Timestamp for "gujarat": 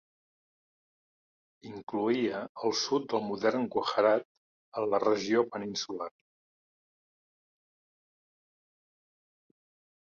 3.75-4.27